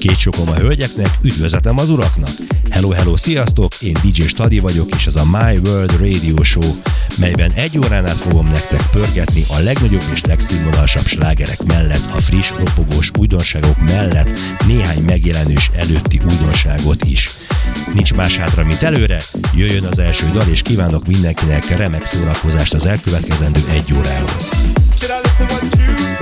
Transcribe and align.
Két 0.00 0.18
sokom 0.18 0.48
a 0.48 0.54
hölgyeknek, 0.54 1.18
üdvözletem 1.22 1.78
az 1.78 1.90
uraknak! 1.90 2.30
Hello, 2.70 2.90
hello, 2.90 3.16
sziasztok! 3.16 3.74
Én 3.80 3.96
DJ 4.02 4.22
Stadi 4.22 4.58
vagyok, 4.58 4.94
és 4.94 5.06
ez 5.06 5.16
a 5.16 5.24
My 5.24 5.56
World 5.64 5.96
Radio 5.98 6.42
Show, 6.42 6.74
melyben 7.18 7.52
egy 7.54 7.78
órán 7.78 8.06
át 8.06 8.16
fogom 8.16 8.46
nektek 8.46 8.90
pörgetni 8.90 9.44
a 9.48 9.58
legnagyobb 9.58 10.04
és 10.12 10.24
legszínvonalasabb 10.24 11.06
slágerek 11.06 11.62
mellett, 11.62 12.12
a 12.14 12.20
friss, 12.20 12.50
ropogós 12.58 13.10
újdonságok 13.18 13.76
mellett 13.80 14.40
néhány 14.66 15.02
megjelenés 15.02 15.70
előtti 15.74 16.20
újdonságot 16.30 17.04
is. 17.04 17.30
Nincs 17.94 18.14
más 18.14 18.36
hátra, 18.36 18.64
mint 18.64 18.82
előre, 18.82 19.22
jöjjön 19.54 19.84
az 19.84 19.98
első 19.98 20.30
dal, 20.32 20.48
és 20.50 20.62
kívánok 20.62 21.06
mindenkinek 21.06 21.76
remek 21.76 22.04
szórakozást 22.04 22.74
az 22.74 22.86
elkövetkezendő 22.86 23.60
egy 23.72 23.94
órához. 23.94 24.48
Should 24.96 25.24
I 25.24 26.19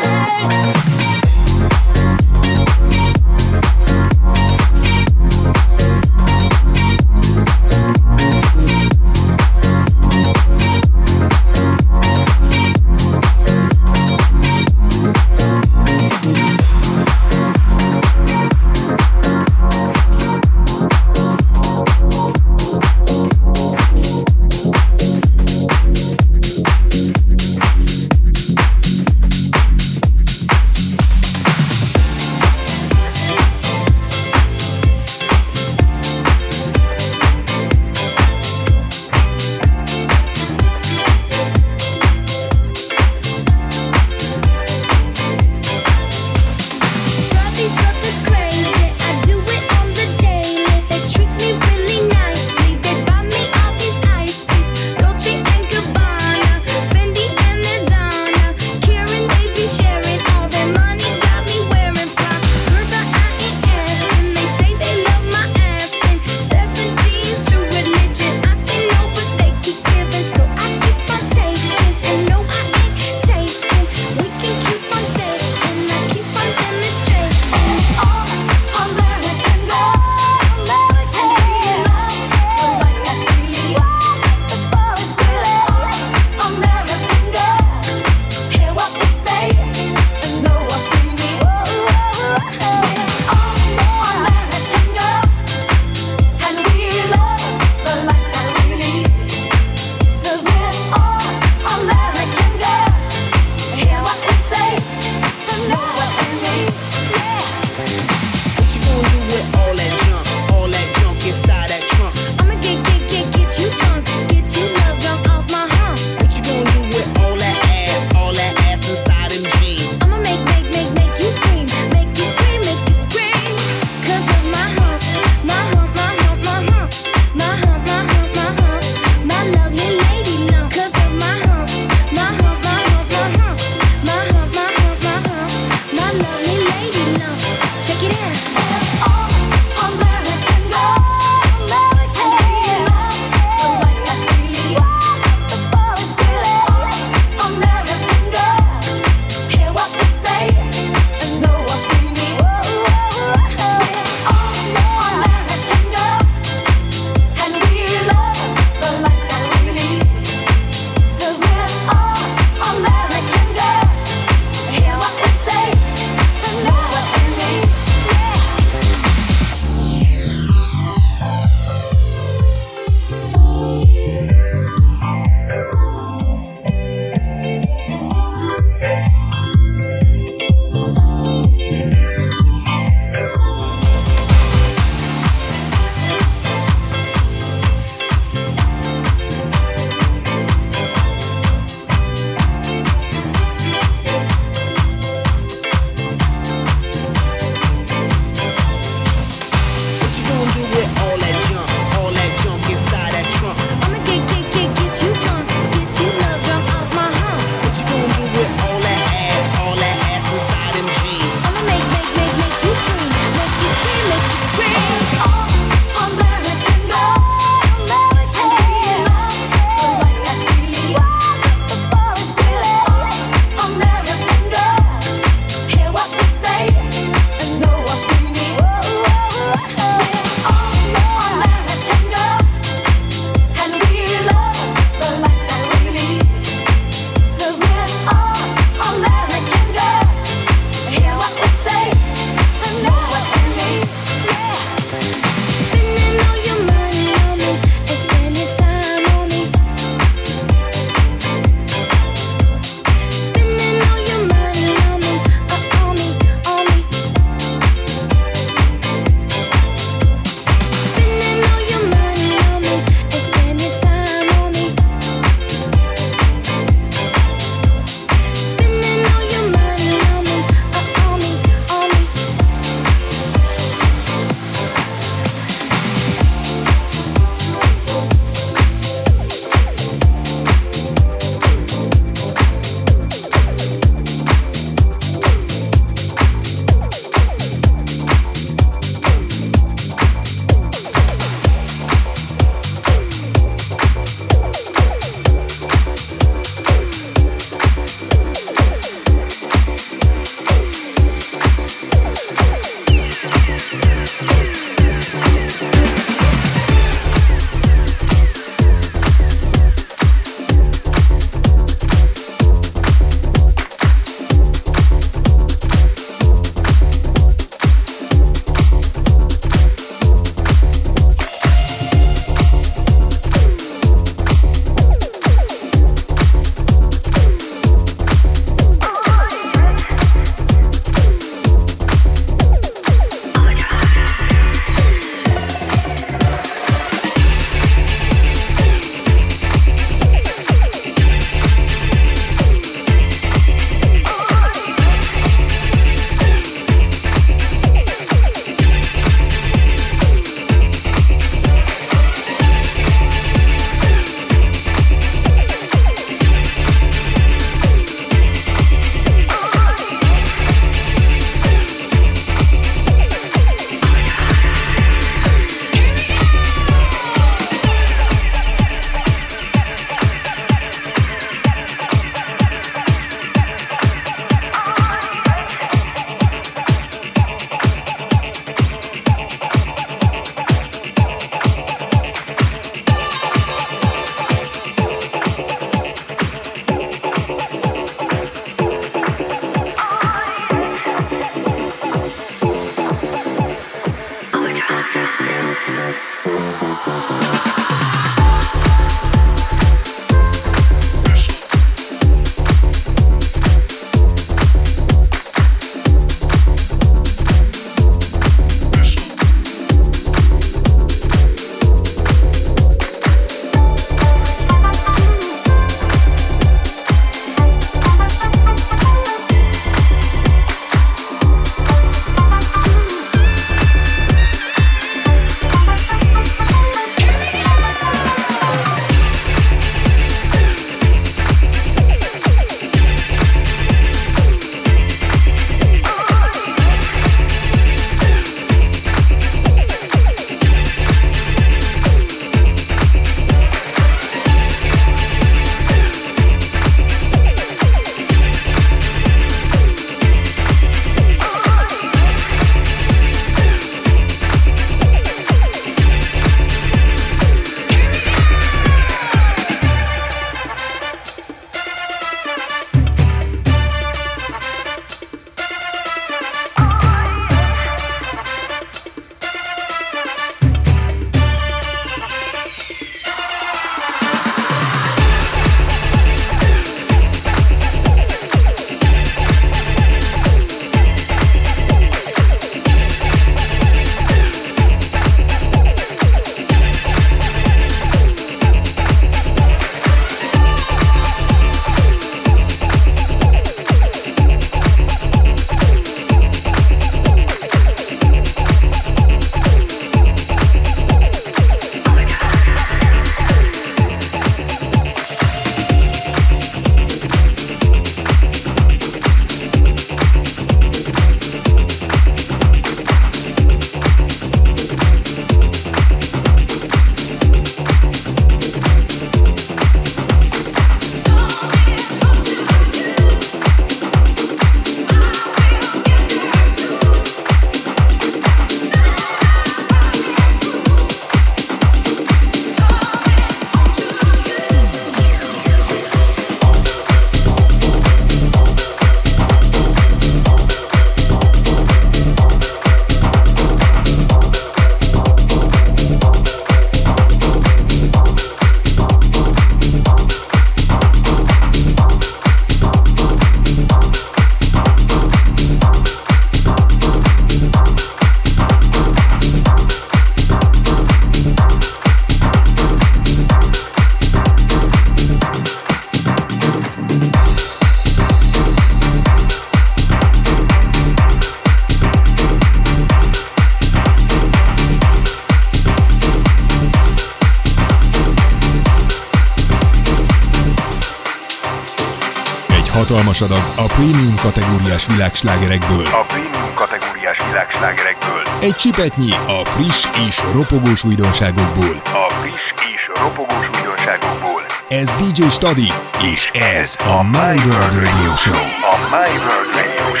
hatalmas 583.11 583.21
adag 583.21 583.65
a 583.65 583.73
prémium 583.73 584.15
kategóriás 584.15 584.87
világslágerekből. 584.87 585.85
A 585.85 586.03
prémium 586.07 586.53
kategóriás 586.55 587.17
világslágerekből. 587.27 588.21
Egy 588.39 588.55
csipetnyi 588.55 589.11
a 589.11 589.45
friss 589.45 589.87
és 590.07 590.21
ropogós 590.33 590.83
újdonságokból. 590.83 591.81
A 591.83 592.13
friss 592.13 592.45
és 592.73 592.99
ropogós 593.01 593.49
újdonságokból. 593.55 594.41
Ez 594.67 594.93
DJ 594.93 595.23
Stadi, 595.29 595.71
és 596.13 596.29
ez 596.33 596.77
a 596.85 597.03
My 597.03 597.35
World 597.47 597.73
Radio 597.73 598.15
Show. 598.15 598.43
A 598.73 598.75
My 598.89 599.17
World 599.25 599.55
Radio 599.55 599.95
Show. 599.95 600.00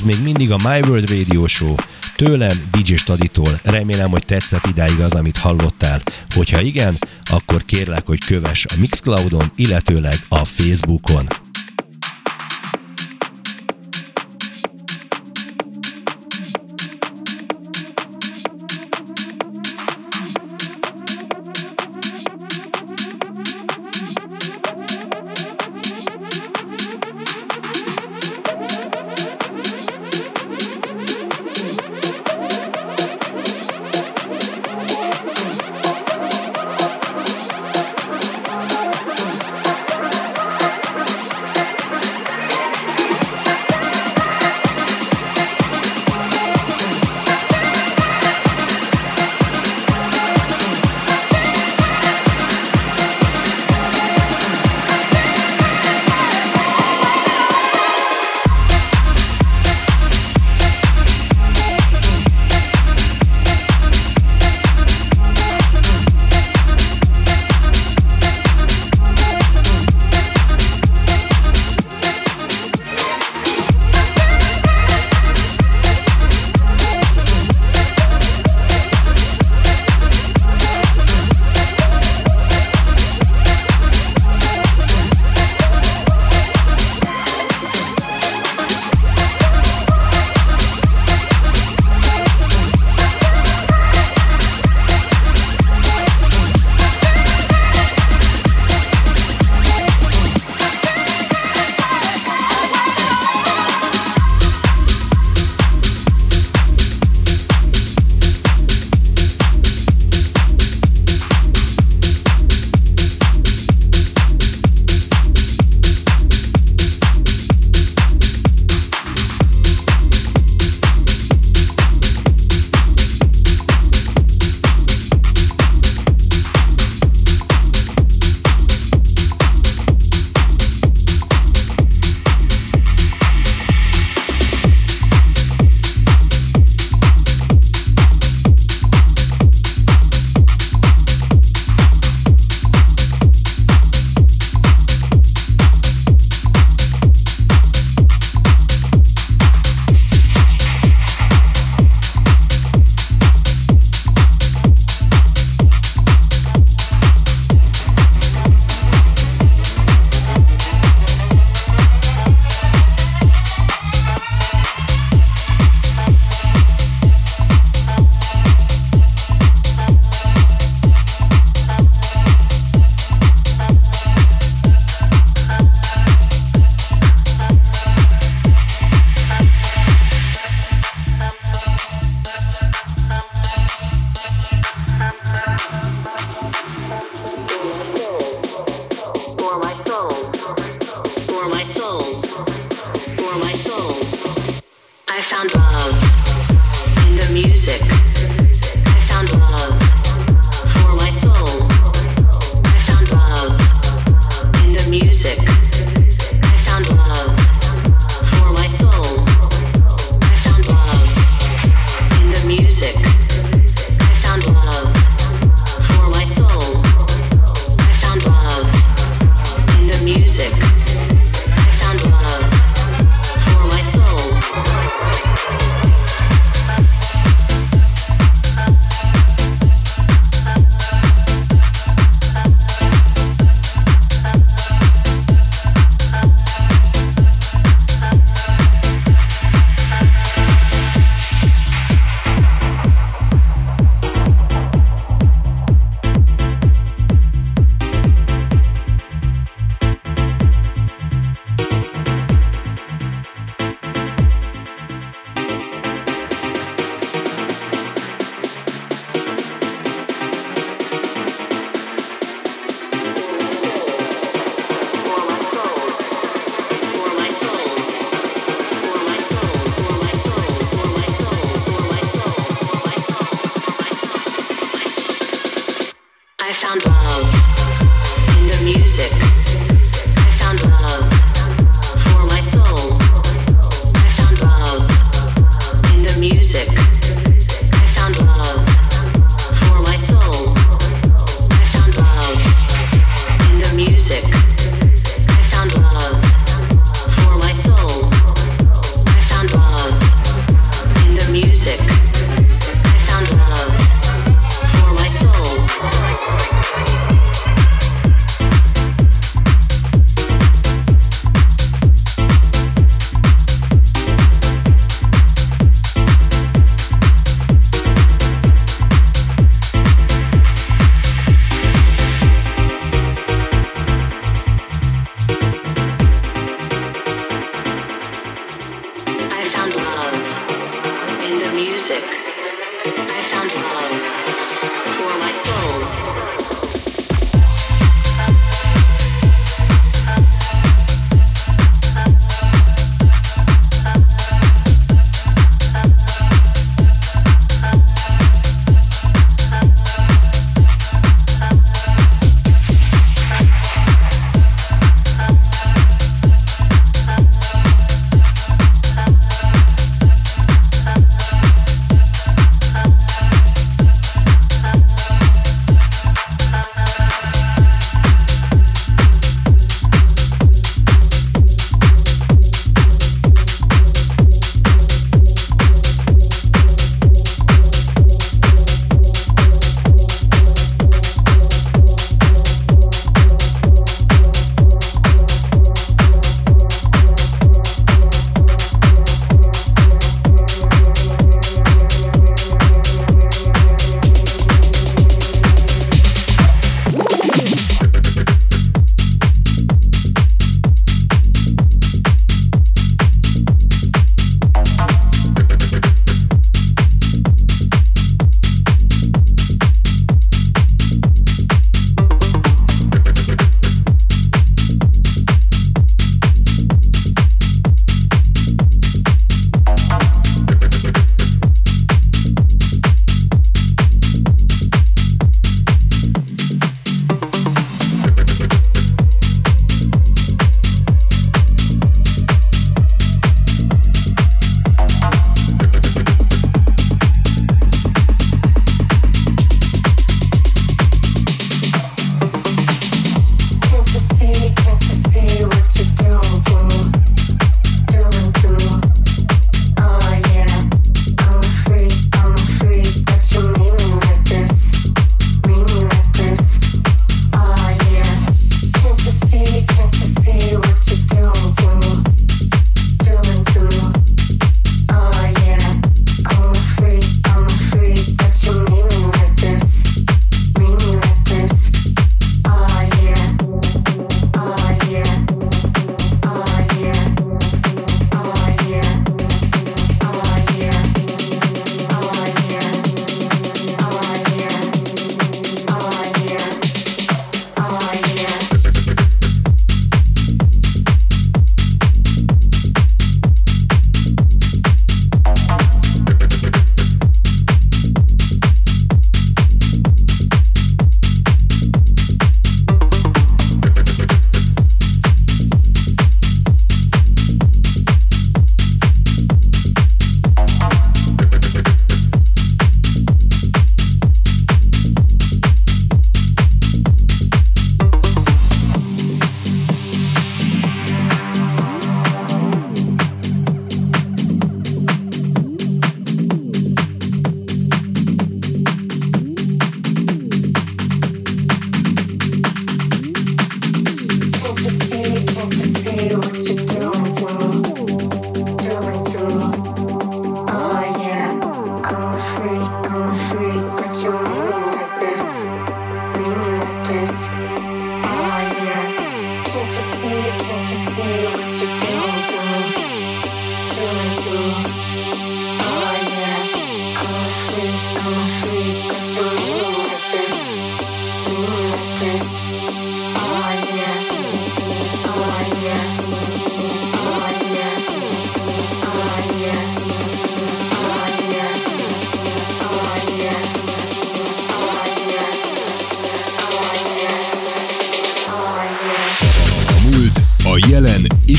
Ez 0.00 0.06
még 0.06 0.22
mindig 0.22 0.50
a 0.50 0.56
My 0.56 0.80
World 0.80 1.08
Radio 1.08 1.46
Show, 1.46 1.74
tőlem 2.16 2.68
DJ 2.70 2.94
Staditól. 2.94 3.60
Remélem, 3.64 4.10
hogy 4.10 4.24
tetszett 4.24 4.66
idáig 4.66 5.00
az, 5.00 5.14
amit 5.14 5.36
hallottál. 5.36 6.02
Hogyha 6.34 6.60
igen, 6.60 6.98
akkor 7.24 7.64
kérlek, 7.64 8.06
hogy 8.06 8.24
kövess 8.24 8.64
a 8.64 8.74
Mixcloudon, 8.78 9.52
illetőleg 9.56 10.24
a 10.28 10.44
Facebookon. 10.44 11.49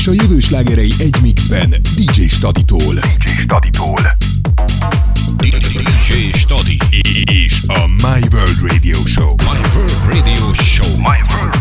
és 0.02 0.08
a 0.08 0.12
jövő 0.12 0.40
slágerei 0.40 0.92
egy 0.98 1.16
mixben 1.22 1.70
DJ 1.70 2.22
Staditól. 2.28 2.94
DJ 2.94 3.42
Staditól. 3.42 4.21
My 8.02 8.20
World 8.32 8.60
Radio 8.60 8.96
Show. 9.06 9.36
My 9.46 9.62
World 9.76 9.92
Radio 10.08 10.52
Show. 10.54 10.98
My 10.98 11.22
World 11.30 11.51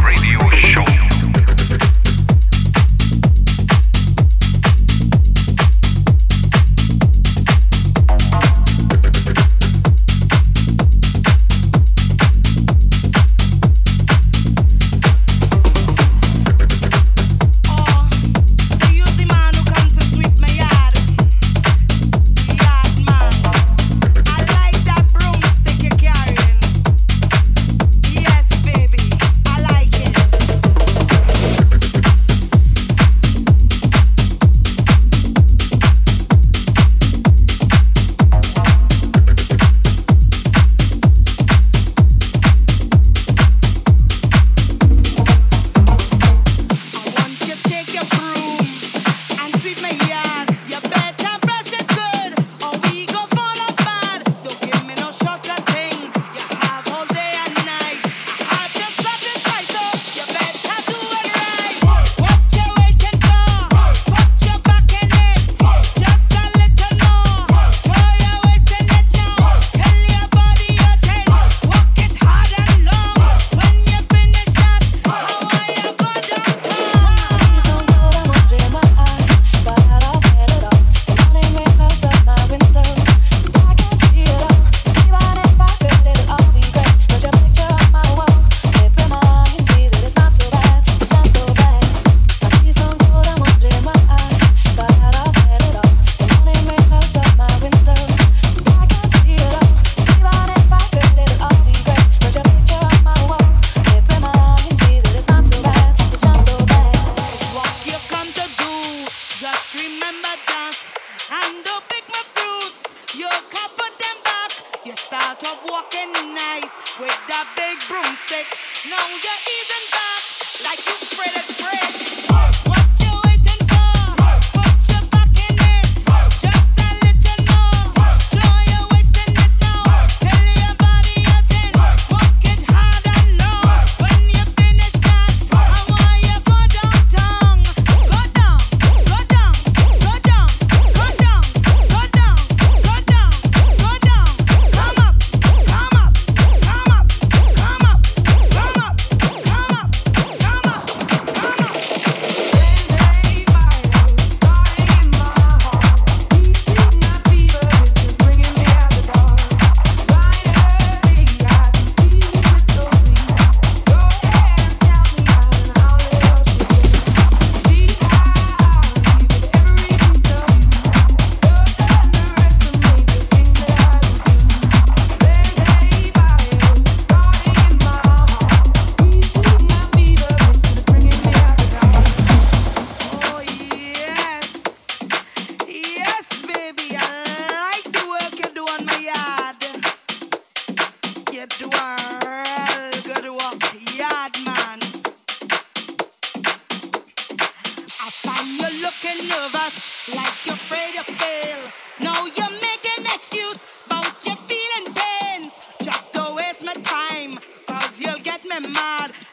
What 208.52 208.66
you 208.66 209.31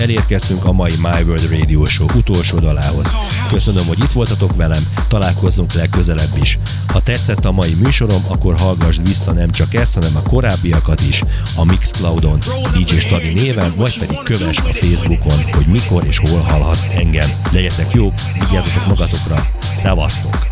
Elérkeztünk 0.00 0.64
a 0.64 0.72
mai 0.72 0.92
My 0.96 1.22
World 1.22 1.50
Radio 1.50 1.84
Show 1.84 2.06
utolsó 2.14 2.58
dalához. 2.58 3.12
Köszönöm, 3.50 3.86
hogy 3.86 3.98
itt 3.98 4.12
voltatok 4.12 4.56
velem, 4.56 4.86
találkozzunk 5.08 5.72
legközelebb 5.72 6.36
is. 6.42 6.58
Ha 6.86 7.00
tetszett 7.00 7.44
a 7.44 7.52
mai 7.52 7.74
műsorom, 7.74 8.22
akkor 8.28 8.54
hallgassd 8.58 9.06
vissza 9.06 9.32
nem 9.32 9.50
csak 9.50 9.74
ezt, 9.74 9.94
hanem 9.94 10.16
a 10.16 10.28
korábbiakat 10.28 11.00
is 11.00 11.22
a 11.56 11.64
Mixcloudon, 11.64 12.38
DJ 12.72 12.94
Stadi 12.94 13.32
néven, 13.32 13.72
vagy 13.76 13.98
pedig 13.98 14.18
kövess 14.24 14.58
a 14.58 14.72
Facebookon, 14.72 15.44
hogy 15.52 15.66
mikor 15.66 16.04
és 16.06 16.18
hol 16.18 16.40
hallhatsz 16.40 16.86
engem. 16.94 17.30
Legyetek 17.50 17.92
jók, 17.92 18.14
vigyázzatok 18.32 18.86
magatokra, 18.86 19.46
szevasztok! 19.62 20.46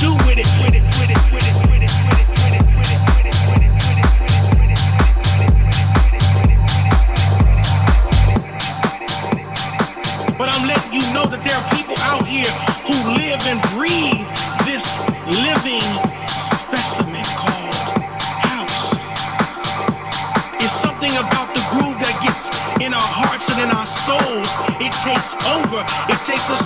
Do 0.00 0.10
with 0.26 0.38
it, 0.38 0.46
with 0.64 0.76
it. 0.76 0.91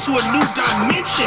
to 0.07 0.13
a 0.13 0.25
new 0.31 0.47
dimension. 0.55 1.27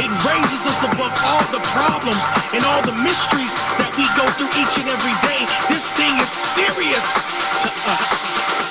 It 0.00 0.08
raises 0.24 0.64
us 0.64 0.80
above 0.84 1.12
all 1.28 1.44
the 1.52 1.60
problems 1.76 2.24
and 2.56 2.64
all 2.64 2.80
the 2.88 2.96
mysteries 3.04 3.52
that 3.76 3.92
we 3.92 4.08
go 4.16 4.24
through 4.40 4.48
each 4.56 4.80
and 4.80 4.88
every 4.88 5.12
day. 5.20 5.44
This 5.68 5.92
thing 5.92 6.16
is 6.24 6.30
serious 6.32 7.12
to 7.60 7.68
us. 7.92 8.65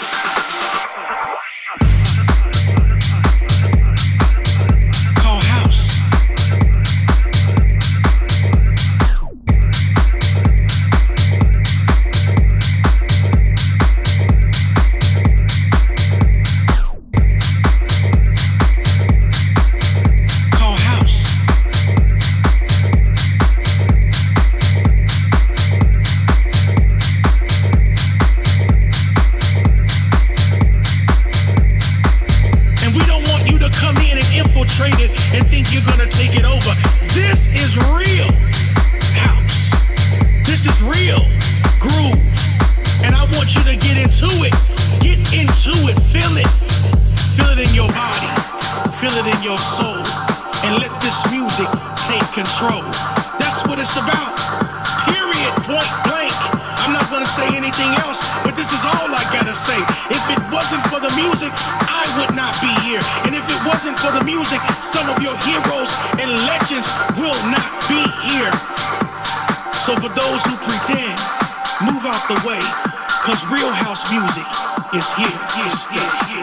music 74.12 74.46
is 74.94 75.12
here. 75.16 76.35